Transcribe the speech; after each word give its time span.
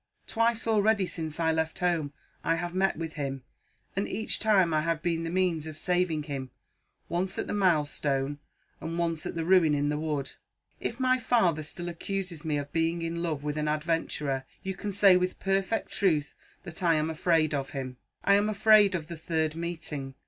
Twice 0.25 0.65
already, 0.65 1.05
since 1.05 1.39
I 1.39 1.51
left 1.51 1.77
home, 1.77 2.11
I 2.43 2.55
have 2.55 2.73
met 2.73 2.97
with 2.97 3.13
him; 3.13 3.43
and 3.95 4.07
each 4.07 4.39
time 4.39 4.73
I 4.73 4.81
have 4.81 5.03
been 5.03 5.21
the 5.23 5.29
means 5.29 5.67
of 5.67 5.77
saving 5.77 6.23
him 6.23 6.49
once 7.07 7.37
at 7.37 7.45
the 7.45 7.53
milestone, 7.53 8.39
and 8.79 8.97
once 8.97 9.27
at 9.27 9.35
the 9.35 9.45
ruin 9.45 9.75
in 9.75 9.89
the 9.89 9.99
wood. 9.99 10.31
If 10.79 10.99
my 10.99 11.19
father 11.19 11.61
still 11.61 11.87
accuses 11.87 12.43
me 12.43 12.57
of 12.57 12.73
being 12.73 13.03
in 13.03 13.21
love 13.21 13.43
with 13.43 13.59
an 13.59 13.67
adventurer, 13.67 14.43
you 14.63 14.73
can 14.73 14.91
say 14.91 15.17
with 15.17 15.39
perfect 15.39 15.91
truth 15.91 16.33
that 16.63 16.81
I 16.81 16.95
am 16.95 17.11
afraid 17.11 17.53
of 17.53 17.69
him. 17.69 17.97
I 18.23 18.33
am 18.33 18.49
afraid 18.49 18.95
of 18.95 19.05
the 19.05 19.17
third 19.17 19.55
meeting. 19.55 20.15